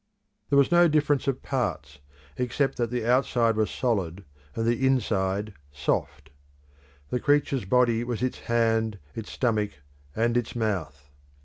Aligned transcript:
There 0.49 0.57
was 0.57 0.71
no 0.71 0.87
difference 0.87 1.27
of 1.27 1.43
parts, 1.43 1.99
except 2.35 2.77
that 2.77 2.89
the 2.89 3.05
outside 3.05 3.55
was 3.55 3.69
solid 3.69 4.25
and 4.55 4.65
the 4.65 4.83
inside 4.83 5.53
soft. 5.71 6.31
The 7.11 7.19
creature's 7.19 7.65
body 7.65 8.03
was 8.03 8.23
its 8.23 8.39
hand, 8.39 8.97
its 9.13 9.29
stomach, 9.31 9.73
and 10.15 10.35
its 10.37 10.55
mouth. 10.55 11.07